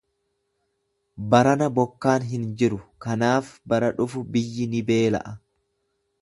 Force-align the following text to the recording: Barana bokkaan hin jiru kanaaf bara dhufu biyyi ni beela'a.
Barana 1.35 1.67
bokkaan 1.79 2.25
hin 2.31 2.47
jiru 2.63 2.79
kanaaf 3.07 3.53
bara 3.75 3.93
dhufu 4.01 4.25
biyyi 4.33 4.67
ni 4.73 4.83
beela'a. 4.91 5.37